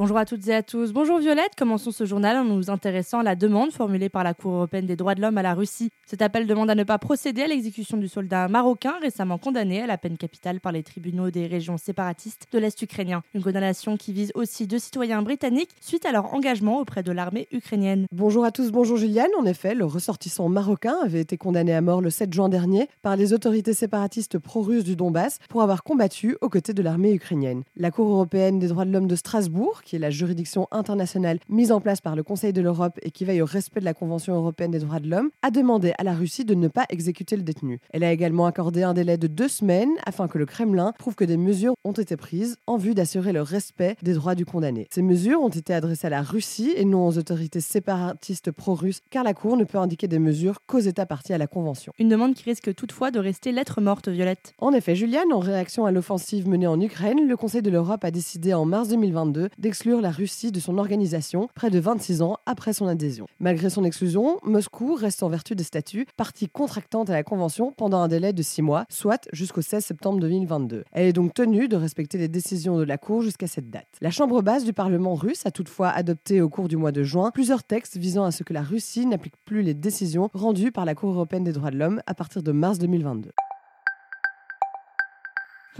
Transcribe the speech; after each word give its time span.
Bonjour 0.00 0.16
à 0.16 0.24
toutes 0.24 0.48
et 0.48 0.54
à 0.54 0.62
tous. 0.62 0.94
Bonjour 0.94 1.18
Violette. 1.18 1.50
Commençons 1.58 1.90
ce 1.90 2.06
journal 2.06 2.34
en 2.34 2.44
nous 2.44 2.70
intéressant 2.70 3.18
à 3.18 3.22
la 3.22 3.36
demande 3.36 3.70
formulée 3.70 4.08
par 4.08 4.24
la 4.24 4.32
Cour 4.32 4.52
européenne 4.52 4.86
des 4.86 4.96
droits 4.96 5.14
de 5.14 5.20
l'homme 5.20 5.36
à 5.36 5.42
la 5.42 5.52
Russie. 5.52 5.90
Cet 6.06 6.22
appel 6.22 6.46
demande 6.46 6.70
à 6.70 6.74
ne 6.74 6.84
pas 6.84 6.96
procéder 6.96 7.42
à 7.42 7.46
l'exécution 7.46 7.98
du 7.98 8.08
soldat 8.08 8.48
marocain 8.48 8.94
récemment 9.02 9.36
condamné 9.36 9.82
à 9.82 9.86
la 9.86 9.98
peine 9.98 10.16
capitale 10.16 10.58
par 10.58 10.72
les 10.72 10.82
tribunaux 10.82 11.30
des 11.30 11.46
régions 11.46 11.76
séparatistes 11.76 12.46
de 12.50 12.58
l'Est 12.58 12.80
ukrainien. 12.80 13.22
Une 13.34 13.42
condamnation 13.42 13.98
qui 13.98 14.14
vise 14.14 14.32
aussi 14.34 14.66
deux 14.66 14.78
citoyens 14.78 15.20
britanniques 15.20 15.68
suite 15.82 16.06
à 16.06 16.12
leur 16.12 16.32
engagement 16.32 16.80
auprès 16.80 17.02
de 17.02 17.12
l'armée 17.12 17.46
ukrainienne. 17.52 18.06
Bonjour 18.10 18.46
à 18.46 18.52
tous, 18.52 18.72
bonjour 18.72 18.96
Juliane. 18.96 19.28
En 19.38 19.44
effet, 19.44 19.74
le 19.74 19.84
ressortissant 19.84 20.48
marocain 20.48 20.96
avait 21.04 21.20
été 21.20 21.36
condamné 21.36 21.74
à 21.74 21.82
mort 21.82 22.00
le 22.00 22.08
7 22.08 22.32
juin 22.32 22.48
dernier 22.48 22.88
par 23.02 23.16
les 23.16 23.34
autorités 23.34 23.74
séparatistes 23.74 24.38
pro-russes 24.38 24.84
du 24.84 24.96
Donbass 24.96 25.40
pour 25.50 25.60
avoir 25.60 25.82
combattu 25.82 26.38
aux 26.40 26.48
côtés 26.48 26.72
de 26.72 26.80
l'armée 26.80 27.12
ukrainienne. 27.12 27.64
La 27.76 27.90
Cour 27.90 28.08
européenne 28.08 28.58
des 28.58 28.68
droits 28.68 28.86
de 28.86 28.92
l'homme 28.92 29.06
de 29.06 29.14
Strasbourg, 29.14 29.82
qui 29.90 29.96
est 29.96 29.98
la 29.98 30.10
juridiction 30.10 30.68
internationale 30.70 31.40
mise 31.48 31.72
en 31.72 31.80
place 31.80 32.00
par 32.00 32.14
le 32.14 32.22
Conseil 32.22 32.52
de 32.52 32.62
l'Europe 32.62 33.00
et 33.02 33.10
qui 33.10 33.24
veille 33.24 33.42
au 33.42 33.44
respect 33.44 33.80
de 33.80 33.84
la 33.84 33.92
Convention 33.92 34.36
européenne 34.36 34.70
des 34.70 34.78
droits 34.78 35.00
de 35.00 35.08
l'homme, 35.08 35.30
a 35.42 35.50
demandé 35.50 35.94
à 35.98 36.04
la 36.04 36.14
Russie 36.14 36.44
de 36.44 36.54
ne 36.54 36.68
pas 36.68 36.84
exécuter 36.90 37.34
le 37.34 37.42
détenu. 37.42 37.80
Elle 37.92 38.04
a 38.04 38.12
également 38.12 38.46
accordé 38.46 38.84
un 38.84 38.94
délai 38.94 39.18
de 39.18 39.26
deux 39.26 39.48
semaines 39.48 39.90
afin 40.06 40.28
que 40.28 40.38
le 40.38 40.46
Kremlin 40.46 40.92
prouve 40.96 41.16
que 41.16 41.24
des 41.24 41.36
mesures 41.36 41.74
ont 41.82 41.90
été 41.90 42.16
prises 42.16 42.56
en 42.68 42.76
vue 42.76 42.94
d'assurer 42.94 43.32
le 43.32 43.42
respect 43.42 43.96
des 44.00 44.14
droits 44.14 44.36
du 44.36 44.44
condamné. 44.44 44.86
Ces 44.92 45.02
mesures 45.02 45.42
ont 45.42 45.48
été 45.48 45.74
adressées 45.74 46.06
à 46.06 46.10
la 46.10 46.22
Russie 46.22 46.72
et 46.76 46.84
non 46.84 47.08
aux 47.08 47.18
autorités 47.18 47.60
séparatistes 47.60 48.52
pro-russes, 48.52 49.00
car 49.10 49.24
la 49.24 49.34
Cour 49.34 49.56
ne 49.56 49.64
peut 49.64 49.78
indiquer 49.78 50.06
des 50.06 50.20
mesures 50.20 50.60
qu'aux 50.68 50.78
États 50.78 51.04
partis 51.04 51.32
à 51.32 51.38
la 51.38 51.48
Convention. 51.48 51.92
Une 51.98 52.08
demande 52.08 52.34
qui 52.34 52.44
risque 52.44 52.72
toutefois 52.76 53.10
de 53.10 53.18
rester 53.18 53.50
lettre 53.50 53.80
morte, 53.80 54.08
Violette. 54.08 54.54
En 54.58 54.72
effet, 54.72 54.94
Juliane, 54.94 55.32
en 55.32 55.40
réaction 55.40 55.84
à 55.84 55.90
l'offensive 55.90 56.46
menée 56.46 56.68
en 56.68 56.80
Ukraine, 56.80 57.26
le 57.26 57.36
Conseil 57.36 57.62
de 57.62 57.70
l'Europe 57.70 58.04
a 58.04 58.12
décidé 58.12 58.54
en 58.54 58.64
mars 58.64 58.86
2022 58.86 59.48
d'exclure 59.58 59.79
la 59.88 60.10
Russie 60.10 60.52
de 60.52 60.60
son 60.60 60.78
organisation 60.78 61.48
près 61.54 61.70
de 61.70 61.78
26 61.78 62.22
ans 62.22 62.36
après 62.44 62.72
son 62.72 62.86
adhésion. 62.86 63.26
Malgré 63.38 63.70
son 63.70 63.84
exclusion, 63.84 64.38
Moscou 64.42 64.94
reste 64.94 65.22
en 65.22 65.28
vertu 65.28 65.54
des 65.54 65.64
statuts 65.64 66.06
partie 66.16 66.48
contractante 66.48 67.08
à 67.08 67.14
la 67.14 67.22
Convention 67.22 67.72
pendant 67.72 67.98
un 67.98 68.08
délai 68.08 68.32
de 68.32 68.42
6 68.42 68.62
mois, 68.62 68.84
soit 68.90 69.28
jusqu'au 69.32 69.62
16 69.62 69.84
septembre 69.84 70.20
2022. 70.20 70.84
Elle 70.92 71.06
est 71.06 71.12
donc 71.12 71.32
tenue 71.32 71.68
de 71.68 71.76
respecter 71.76 72.18
les 72.18 72.28
décisions 72.28 72.78
de 72.78 72.84
la 72.84 72.98
Cour 72.98 73.22
jusqu'à 73.22 73.46
cette 73.46 73.70
date. 73.70 73.88
La 74.00 74.10
Chambre 74.10 74.42
basse 74.42 74.64
du 74.64 74.72
Parlement 74.72 75.14
russe 75.14 75.46
a 75.46 75.50
toutefois 75.50 75.88
adopté 75.88 76.42
au 76.42 76.48
cours 76.48 76.68
du 76.68 76.76
mois 76.76 76.92
de 76.92 77.02
juin 77.02 77.30
plusieurs 77.32 77.64
textes 77.64 77.96
visant 77.96 78.24
à 78.24 78.32
ce 78.32 78.44
que 78.44 78.52
la 78.52 78.62
Russie 78.62 79.06
n'applique 79.06 79.36
plus 79.44 79.62
les 79.62 79.74
décisions 79.74 80.28
rendues 80.34 80.72
par 80.72 80.84
la 80.84 80.94
Cour 80.94 81.10
européenne 81.10 81.44
des 81.44 81.52
droits 81.52 81.70
de 81.70 81.78
l'homme 81.78 82.02
à 82.06 82.14
partir 82.14 82.42
de 82.42 82.52
mars 82.52 82.78
2022. 82.78 83.30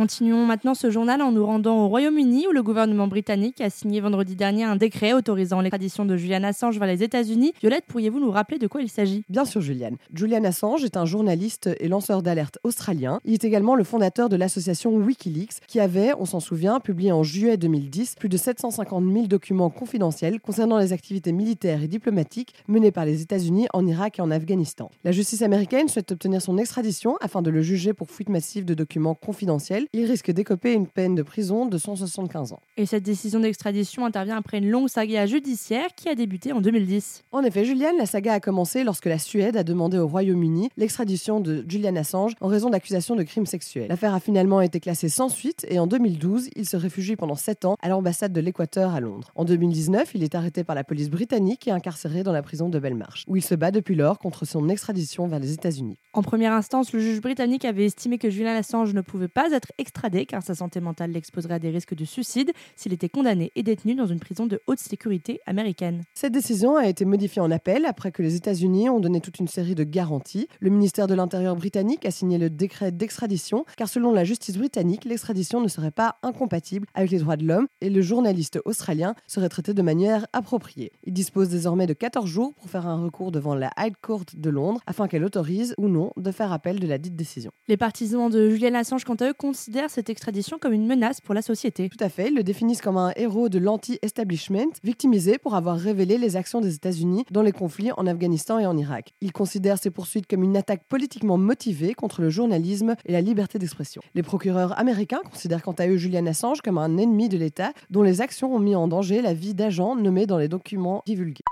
Continuons 0.01 0.47
maintenant 0.47 0.73
ce 0.73 0.89
journal 0.89 1.21
en 1.21 1.31
nous 1.31 1.45
rendant 1.45 1.85
au 1.85 1.89
Royaume-Uni 1.89 2.47
où 2.49 2.53
le 2.53 2.63
gouvernement 2.63 3.07
britannique 3.07 3.61
a 3.61 3.69
signé 3.69 4.01
vendredi 4.01 4.35
dernier 4.35 4.65
un 4.65 4.77
décret 4.77 5.13
autorisant 5.13 5.61
l'extradition 5.61 6.07
de 6.07 6.17
Julian 6.17 6.43
Assange 6.43 6.79
vers 6.79 6.89
les 6.89 7.03
États-Unis. 7.03 7.53
Violette, 7.61 7.85
pourriez-vous 7.87 8.19
nous 8.19 8.31
rappeler 8.31 8.59
de 8.59 8.67
quoi 8.67 8.81
il 8.81 8.89
s'agit? 8.89 9.25
Bien 9.29 9.45
sûr, 9.45 9.61
Julian. 9.61 9.91
Julian 10.15 10.43
Assange 10.45 10.85
est 10.85 10.97
un 10.97 11.05
journaliste 11.05 11.69
et 11.79 11.87
lanceur 11.87 12.23
d'alerte 12.23 12.57
australien. 12.65 13.21
Il 13.27 13.35
est 13.35 13.45
également 13.45 13.75
le 13.75 13.85
fondateur 13.85 14.31
de 14.31 14.37
l'association 14.37 14.97
Wikileaks 14.97 15.61
qui 15.69 15.81
avait, 15.81 16.15
on 16.19 16.25
s'en 16.25 16.41
souvient, 16.41 16.81
publié 16.81 17.13
en 17.13 17.23
juillet 17.23 17.59
2010 17.59 18.15
plus 18.19 18.31
de 18.31 18.39
750 18.39 19.05
000 19.05 19.27
documents 19.27 19.69
confidentiels 19.69 20.41
concernant 20.41 20.79
les 20.79 20.95
activités 20.95 21.33
militaires 21.33 21.83
et 21.83 21.89
diplomatiques 21.89 22.55
menées 22.69 22.91
par 22.91 23.05
les 23.05 23.21
États-Unis 23.21 23.67
en 23.75 23.87
Irak 23.87 24.19
et 24.19 24.23
en 24.23 24.31
Afghanistan. 24.31 24.91
La 25.05 25.13
justice 25.13 25.43
américaine 25.43 25.89
souhaite 25.89 26.11
obtenir 26.11 26.41
son 26.41 26.57
extradition 26.57 27.19
afin 27.21 27.43
de 27.43 27.51
le 27.51 27.61
juger 27.61 27.93
pour 27.93 28.11
fuite 28.11 28.31
massive 28.31 28.65
de 28.65 28.73
documents 28.73 29.15
confidentiels 29.15 29.89
il 29.93 30.05
risque 30.05 30.31
d'écoper 30.31 30.73
une 30.73 30.87
peine 30.87 31.17
de 31.17 31.23
prison 31.23 31.67
de 31.67 31.77
175 31.77 32.53
ans. 32.53 32.61
Et 32.77 32.87
cette 32.87 33.03
décision 33.03 33.41
d'extradition 33.41 34.05
intervient 34.05 34.37
après 34.37 34.59
une 34.59 34.71
longue 34.71 34.89
saga 34.89 35.27
judiciaire 35.27 35.89
qui 35.97 36.09
a 36.09 36.15
débuté 36.15 36.53
en 36.53 36.61
2010. 36.61 37.25
En 37.33 37.43
effet, 37.43 37.65
Julian, 37.65 37.91
la 37.99 38.07
saga 38.07 38.35
a 38.35 38.41
commencé 38.41 38.85
lorsque 38.85 39.07
la 39.07 39.19
Suède 39.19 39.57
a 39.57 39.65
demandé 39.65 39.99
au 39.99 40.07
Royaume-Uni 40.07 40.69
l'extradition 40.77 41.41
de 41.41 41.65
Julian 41.69 41.97
Assange 41.97 42.35
en 42.41 42.47
raison 42.47 42.71
d'accusations 42.71 43.17
de 43.17 43.25
crimes 43.25 43.47
sexuels. 43.47 43.89
L'affaire 43.89 44.15
a 44.15 44.21
finalement 44.21 44.61
été 44.61 44.79
classée 44.79 45.09
sans 45.09 45.29
suite 45.29 45.67
et 45.69 45.81
en 45.81 45.89
2012, 45.89 46.51
il 46.55 46.67
se 46.67 46.77
réfugie 46.77 47.17
pendant 47.17 47.35
7 47.35 47.65
ans 47.65 47.77
à 47.83 47.89
l'ambassade 47.89 48.33
de 48.33 48.41
l'Équateur 48.41 48.95
à 48.95 49.01
Londres. 49.01 49.33
En 49.35 49.45
2019, 49.45 50.15
il 50.15 50.23
est 50.23 50.37
arrêté 50.37 50.63
par 50.63 50.77
la 50.77 50.85
police 50.85 51.11
britannique 51.11 51.67
et 51.67 51.73
incarcéré 51.73 52.23
dans 52.23 52.33
la 52.33 52.43
prison 52.43 52.69
de 52.69 52.79
Belmarsh, 52.79 53.25
où 53.27 53.37
il 53.37 53.43
se 53.43 53.57
bat 53.57 53.73
depuis 53.73 53.97
lors 53.97 54.21
contre 54.21 54.45
son 54.45 54.69
extradition 54.69 55.27
vers 55.27 55.41
les 55.41 55.53
États-Unis. 55.53 55.99
En 56.13 56.23
première 56.23 56.53
instance, 56.53 56.93
le 56.93 57.01
juge 57.01 57.21
britannique 57.21 57.65
avait 57.65 57.87
estimé 57.87 58.19
que 58.19 58.31
Julian 58.31 58.55
Assange 58.55 58.95
ne 58.95 59.01
pouvait 59.01 59.29
pas 59.29 59.51
être 59.51 59.70
extradé 59.79 60.27
car 60.27 60.43
sa 60.43 60.55
santé 60.55 60.81
mentale 60.81 61.13
l'exposerait 61.13 61.55
à 61.55 61.59
des 61.59 61.71
risques 61.71 61.95
de 61.95 62.05
suicide 62.05 62.53
s'il 62.77 62.93
était 62.93 63.09
condamné 63.09 63.53
et 63.55 63.63
détenu 63.63 63.95
dans 63.95 64.07
une 64.07 64.21
prison 64.21 64.47
de 64.47 64.61
haute 64.67 64.79
sécurité 64.79 65.41
américaine. 65.47 66.03
Cette 66.15 66.33
décision 66.33 66.77
a 66.77 66.87
été 66.87 67.05
modifiée 67.05 67.43
en 67.43 67.51
appel 67.51 67.85
après 67.87 68.13
que 68.13 68.23
les 68.23 68.37
États-Unis 68.37 68.89
ont 68.89 69.01
donné 69.01 69.21
toute 69.21 69.39
une 69.39 69.49
série 69.49 69.75
de 69.75 69.85
garanties. 69.85 70.49
Le 70.61 70.71
ministère 70.71 71.07
de 71.07 71.15
l'Intérieur 71.15 71.57
britannique 71.57 72.07
a 72.07 72.11
signé 72.11 72.39
le 72.39 72.51
décret 72.51 72.93
d'extradition 72.93 73.65
car 73.77 73.89
selon 73.89 74.13
la 74.13 74.25
justice 74.25 74.57
britannique, 74.57 75.05
l'extradition 75.05 75.61
ne 75.61 75.69
serait 75.69 75.91
pas 75.91 76.17
incompatible 76.23 76.87
avec 76.95 77.11
les 77.11 77.19
droits 77.19 77.37
de 77.37 77.45
l'homme 77.45 77.67
et 77.81 77.91
le 77.91 78.03
journaliste 78.03 78.59
australien 78.65 79.15
serait 79.27 79.49
traité 79.49 79.75
de 79.75 79.83
manière 79.83 80.27
appropriée. 80.33 80.93
Il 81.05 81.13
dispose 81.13 81.49
désormais 81.49 81.87
de 81.87 81.95
14 81.95 82.27
jours 82.27 82.55
pour 82.55 82.71
faire 82.71 82.87
un 82.87 83.03
recours 83.03 83.33
devant 83.33 83.55
la 83.55 83.71
High 83.79 83.95
Court 84.03 84.25
de 84.35 84.51
Londres 84.51 84.81
afin 84.87 85.09
qu'elle 85.09 85.25
autorise 85.25 85.75
ou 85.79 85.89
non 85.89 86.13
de 86.17 86.31
faire 86.31 86.53
appel 86.53 86.81
de 86.81 86.87
la 86.87 86.99
dite 86.99 87.17
décision. 87.17 87.51
Les 87.69 87.77
partisans 87.77 88.31
de 88.31 88.51
Julian 88.51 88.75
Assange, 88.75 89.05
quant 89.05 89.15
à 89.15 89.29
eux, 89.29 89.35
considèrent 89.61 89.91
cette 89.91 90.09
extradition 90.09 90.59
comme 90.59 90.73
une 90.73 90.87
menace 90.87 91.21
pour 91.21 91.35
la 91.35 91.43
société. 91.43 91.91
Tout 91.91 92.03
à 92.03 92.09
fait, 92.09 92.29
ils 92.29 92.35
le 92.35 92.43
définissent 92.43 92.81
comme 92.81 92.97
un 92.97 93.13
héros 93.15 93.51
de 93.51 93.59
l'anti-establishment, 93.59 94.73
victimisé 94.83 95.37
pour 95.37 95.55
avoir 95.55 95.77
révélé 95.77 96.17
les 96.17 96.37
actions 96.37 96.63
des 96.63 96.75
États-Unis 96.77 97.27
dans 97.31 97.43
les 97.43 97.53
conflits 97.53 97.93
en 97.99 98.07
Afghanistan 98.07 98.59
et 98.59 98.65
en 98.65 98.75
Irak. 98.79 99.13
Ils 99.21 99.33
considèrent 99.33 99.77
ces 99.77 99.91
poursuites 99.91 100.27
comme 100.27 100.43
une 100.45 100.57
attaque 100.57 100.85
politiquement 100.89 101.37
motivée 101.37 101.93
contre 101.93 102.23
le 102.23 102.31
journalisme 102.31 102.97
et 103.05 103.13
la 103.13 103.21
liberté 103.21 103.59
d'expression. 103.59 104.01
Les 104.15 104.23
procureurs 104.23 104.79
américains 104.79 105.21
considèrent 105.31 105.63
quant 105.63 105.73
à 105.73 105.87
eux 105.87 105.99
Julian 105.99 106.25
Assange 106.25 106.63
comme 106.63 106.79
un 106.79 106.97
ennemi 106.97 107.29
de 107.29 107.37
l'État 107.37 107.75
dont 107.91 108.03
les 108.03 108.23
actions 108.23 108.55
ont 108.55 108.61
mis 108.61 108.75
en 108.75 108.89
danger 108.89 109.21
la 109.21 109.35
vie 109.35 109.53
d'agents 109.53 109.95
nommés 109.95 110.25
dans 110.25 110.39
les 110.39 110.49
documents 110.49 111.03
divulgués. 111.05 111.45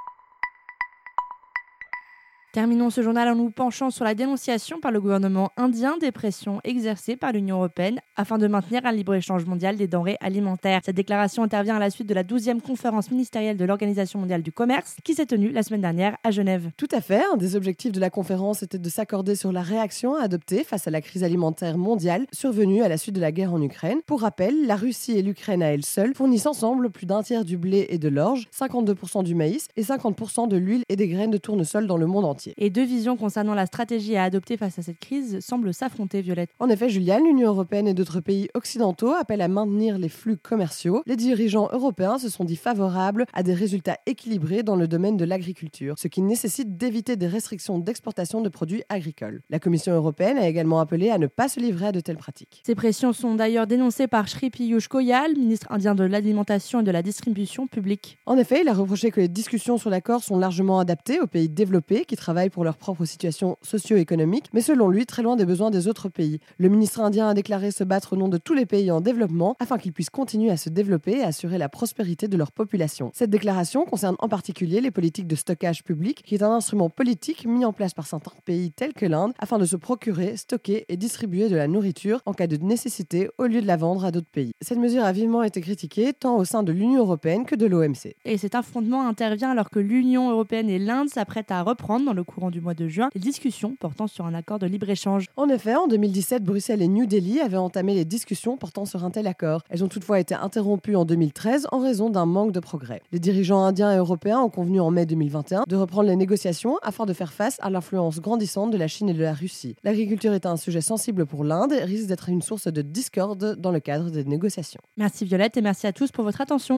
Terminons 2.59 2.91
ce 2.91 3.03
journal 3.03 3.29
en 3.29 3.37
nous 3.37 3.51
penchant 3.51 3.91
sur 3.91 4.05
la 4.05 4.17
dénonciation 4.17 4.81
par 4.81 4.91
le 4.91 5.01
gouvernement 5.01 5.53
indien 5.57 5.97
des 5.97 6.11
pressions 6.11 6.61
exercées 6.65 7.15
par 7.15 7.31
l'Union 7.31 7.59
européenne 7.59 8.01
afin 8.17 8.37
de 8.37 8.49
maintenir 8.49 8.85
un 8.85 8.91
libre-échange 8.91 9.45
mondial 9.45 9.77
des 9.77 9.87
denrées 9.87 10.17
alimentaires. 10.21 10.81
Cette 10.85 10.97
déclaration 10.97 11.45
intervient 11.45 11.77
à 11.77 11.79
la 11.79 11.91
suite 11.91 12.09
de 12.09 12.15
la 12.15 12.25
12e 12.25 12.61
conférence 12.61 13.13
ministérielle 13.13 13.57
de 13.59 13.65
l'Organisation 13.65 14.19
mondiale 14.19 14.43
du 14.43 14.51
commerce 14.51 14.97
qui 15.05 15.15
s'est 15.15 15.27
tenue 15.27 15.53
la 15.53 15.63
semaine 15.63 15.83
dernière 15.83 16.17
à 16.25 16.33
Genève. 16.33 16.73
Tout 16.77 16.89
à 16.91 17.01
fait. 17.01 17.23
Un 17.33 17.37
des 17.37 17.55
objectifs 17.55 17.93
de 17.93 18.01
la 18.01 18.11
conférence 18.11 18.65
était 18.65 18.81
de 18.81 18.89
s'accorder 18.89 19.37
sur 19.37 19.53
la 19.53 19.63
réaction 19.63 20.17
à 20.17 20.25
adopter 20.25 20.65
face 20.65 20.89
à 20.89 20.91
la 20.91 21.01
crise 21.01 21.23
alimentaire 21.23 21.79
mondiale 21.79 22.27
survenue 22.33 22.83
à 22.83 22.89
la 22.89 22.97
suite 22.97 23.15
de 23.15 23.21
la 23.21 23.31
guerre 23.31 23.55
en 23.55 23.63
Ukraine. 23.63 24.01
Pour 24.05 24.23
rappel, 24.23 24.67
la 24.67 24.75
Russie 24.75 25.17
et 25.17 25.23
l'Ukraine 25.23 25.63
à 25.63 25.67
elles 25.67 25.87
seules 25.87 26.17
fournissent 26.17 26.47
ensemble 26.47 26.91
plus 26.91 27.07
d'un 27.07 27.23
tiers 27.23 27.45
du 27.45 27.57
blé 27.57 27.87
et 27.91 27.99
de 27.99 28.09
l'orge, 28.09 28.49
52% 28.53 29.23
du 29.23 29.37
maïs 29.37 29.69
et 29.77 29.83
50% 29.83 30.49
de 30.49 30.57
l'huile 30.57 30.83
et 30.89 30.97
des 30.97 31.07
graines 31.07 31.31
de 31.31 31.39
tournesol 31.39 31.87
dans 31.87 31.97
le 31.97 32.07
monde 32.09 32.25
entier. 32.25 32.48
Et 32.57 32.71
deux 32.71 32.85
visions 32.85 33.17
concernant 33.17 33.55
la 33.55 33.67
stratégie 33.67 34.17
à 34.17 34.25
adopter 34.25 34.57
face 34.57 34.79
à 34.79 34.83
cette 34.83 34.99
crise 34.99 35.41
semblent 35.41 35.75
s'affronter, 35.75 36.21
Violette. 36.21 36.51
En 36.59 36.69
effet, 36.69 36.89
Juliane, 36.89 37.25
l'Union 37.25 37.49
européenne 37.49 37.89
et 37.89 37.95
d'autres 37.95 38.21
pays 38.21 38.49
occidentaux 38.55 39.13
appellent 39.13 39.41
à 39.41 39.49
maintenir 39.49 39.99
les 39.99 40.09
flux 40.09 40.37
commerciaux. 40.37 41.03
Les 41.07 41.17
dirigeants 41.17 41.69
européens 41.73 42.19
se 42.19 42.29
sont 42.29 42.45
dit 42.45 42.57
favorables 42.57 43.27
à 43.33 43.43
des 43.43 43.55
résultats 43.55 43.99
équilibrés 44.07 44.63
dans 44.63 44.77
le 44.77 44.89
domaine 44.89 45.17
de 45.17 45.25
l'agriculture, 45.25 45.95
ce 45.99 46.09
qui 46.09 46.23
nécessite 46.23 46.77
d'éviter 46.77 47.17
des 47.17 47.27
restrictions 47.27 47.79
d'exportation 47.79 48.41
de 48.41 48.49
produits 48.49 48.83
agricoles. 48.89 49.43
La 49.51 49.59
Commission 49.59 49.93
européenne 49.93 50.39
a 50.39 50.49
également 50.49 50.81
appelé 50.81 51.11
à 51.11 51.19
ne 51.19 51.27
pas 51.27 51.49
se 51.49 51.61
livrer 51.61 51.89
à 51.89 51.93
de 51.93 52.01
telles 52.01 52.17
pratiques. 52.17 52.63
Ces 52.65 52.75
pressions 52.75 53.13
sont 53.13 53.35
d'ailleurs 53.35 53.67
dénoncées 53.67 54.07
par 54.07 54.29
Shri 54.29 54.51
Piyush 54.51 54.89
Goyal, 54.89 55.33
ministre 55.37 55.67
indien 55.71 55.95
de 55.95 56.05
l'alimentation 56.05 56.81
et 56.81 56.85
de 56.85 56.91
la 56.91 57.03
distribution 57.03 57.67
publique. 57.67 58.19
En 58.27 58.37
effet, 58.39 58.61
il 58.63 58.69
a 58.69 58.75
reproché 58.75 59.11
que 59.11 59.21
les 59.21 59.29
discussions 59.29 59.79
sur 59.79 59.91
l'accord 59.91 60.23
sont 60.23 60.39
largement 60.39 60.79
adaptées 60.79 61.21
aux 61.21 61.27
pays 61.27 61.49
développés 61.49 62.05
qui 62.05 62.17
travaillent 62.17 62.38
pour 62.49 62.65
leur 62.65 62.77
propre 62.77 63.05
situation 63.05 63.59
socio-économique, 63.63 64.47
mais 64.53 64.61
selon 64.61 64.89
lui, 64.89 65.05
très 65.05 65.23
loin 65.23 65.37
des 65.37 65.45
besoins 65.45 65.71
des 65.71 65.89
autres 65.89 66.09
pays. 66.09 66.39
Le 66.59 66.69
ministre 66.69 67.01
indien 67.01 67.29
a 67.29 67.35
déclaré 67.35 67.71
se 67.71 67.85
battre 67.85 68.13
au 68.13 68.17
nom 68.17 68.29
de 68.29 68.39
tous 68.39 68.55
les 68.55 68.67
pays 68.67 68.91
en 68.91 69.01
développement 69.01 69.57
afin 69.59 69.79
qu'ils 69.79 69.93
puissent 69.93 70.11
continuer 70.11 70.51
à 70.51 70.57
se 70.57 70.69
développer 70.69 71.19
et 71.19 71.23
assurer 71.23 71.59
la 71.59 71.69
prospérité 71.69 72.29
de 72.29 72.37
leur 72.37 72.53
population. 72.53 73.11
Cette 73.15 73.31
déclaration 73.31 73.85
concerne 73.85 74.17
en 74.21 74.29
particulier 74.29 74.81
les 74.81 74.91
politiques 74.91 75.27
de 75.27 75.37
stockage 75.37 75.83
public, 75.83 76.23
qui 76.25 76.37
est 76.37 76.43
un 76.43 76.53
instrument 76.53 76.91
politique 76.91 77.47
mis 77.47 77.65
en 77.65 77.73
place 77.73 77.95
par 77.95 78.07
certains 78.07 78.31
pays 78.45 78.71
tels 78.71 78.95
que 78.95 79.07
l'Inde 79.07 79.33
afin 79.39 79.59
de 79.59 79.65
se 79.65 79.77
procurer, 79.77 80.37
stocker 80.37 80.85
et 80.89 80.97
distribuer 80.97 81.49
de 81.49 81.57
la 81.57 81.67
nourriture 81.67 82.21
en 82.27 82.33
cas 82.33 82.47
de 82.47 82.57
nécessité 82.57 83.29
au 83.39 83.47
lieu 83.47 83.61
de 83.61 83.67
la 83.67 83.77
vendre 83.77 84.05
à 84.05 84.11
d'autres 84.11 84.31
pays. 84.31 84.53
Cette 84.61 84.79
mesure 84.79 85.05
a 85.05 85.13
vivement 85.13 85.43
été 85.43 85.61
critiquée 85.61 86.13
tant 86.13 86.37
au 86.37 86.45
sein 86.45 86.63
de 86.63 86.73
l'Union 86.73 87.01
européenne 87.01 87.45
que 87.45 87.55
de 87.55 87.67
l'OMC. 87.67 88.15
Et 88.25 88.39
cet 88.39 88.55
affrontement 88.55 89.07
intervient 89.07 89.51
alors 89.51 89.71
que 89.71 89.79
l'Union 89.79 90.31
européenne 90.31 90.69
et 90.69 90.79
l'Inde 90.79 91.09
s'apprêtent 91.09 91.51
à 91.51 91.63
reprendre 91.63 92.05
dans 92.05 92.13
le 92.13 92.18
le 92.19 92.25
courant 92.25 92.51
du 92.51 92.61
mois 92.61 92.75
de 92.75 92.89
juin 92.89 93.11
les 93.15 93.21
discussions 93.21 93.77
portant 93.79 94.09
sur 94.09 94.27
un 94.27 94.35
accord 94.35 94.59
de 94.59 94.67
libre-échange. 94.67 95.27
En 95.37 95.49
effet, 95.49 95.77
en 95.77 95.87
2017, 95.87 96.43
Bruxelles 96.43 96.83
et 96.83 96.89
New 96.89 97.07
Delhi 97.07 97.41
avaient 97.41 97.57
entamé 97.57 97.95
les 97.95 98.05
discussions 98.05 98.57
portant 98.57 98.85
sur 98.85 99.05
un 99.05 99.11
tel 99.11 99.29
accord. 99.29 99.63
Elles 99.71 99.85
ont 99.85 99.89
toutefois 99.89 100.19
été 100.19 100.35
interrompues 100.35 100.97
en 100.97 101.05
2013 101.05 101.69
en 101.71 101.79
raison 101.79 102.11
d'un 102.11 102.27
manque 102.27 102.51
de 102.51 102.59
progrès. 102.59 103.03
Les 103.13 103.21
dirigeants 103.21 103.63
indiens 103.63 103.93
et 103.93 103.99
européens 103.99 104.41
ont 104.41 104.51
convenu 104.51 104.81
en 104.81 104.91
mai 104.91 105.07
2021 105.07 105.63
de 105.69 105.77
reprendre 105.77 106.09
les 106.09 106.17
négociations 106.17 106.77
afin 106.83 107.07
de 107.07 107.13
faire 107.13 107.33
face 107.33 107.57
à 107.61 107.71
l'influence 107.71 108.21
grandissante 108.21 108.73
de 108.73 108.77
la 108.77 108.89
Chine 108.89 109.09
et 109.11 109.15
de 109.15 109.23
la 109.23 109.33
Russie. 109.33 109.77
L'agriculture 109.85 110.33
est 110.33 110.45
un 110.45 110.57
sujet 110.57 110.81
sensible 110.81 111.25
pour 111.25 111.45
l'Inde 111.45 111.73
et 111.73 111.85
risque 111.85 112.09
d'être 112.09 112.29
une 112.29 112.43
source 112.43 112.67
de 112.67 112.83
discorde 112.83 113.55
dans 113.61 113.71
le 113.71 113.79
cadre 113.79 114.11
des 114.11 114.25
négociations. 114.25 114.81
Merci 114.97 115.25
Violette 115.25 115.57
et 115.57 115.63
merci 115.63 115.87
à 115.87 115.93
tous 115.93 116.11
pour 116.11 116.25
votre 116.25 116.41
attention. 116.41 116.77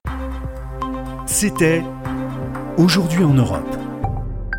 C'était 1.26 1.82
Aujourd'hui 2.80 3.24
en 3.24 3.34
Europe. 3.34 3.79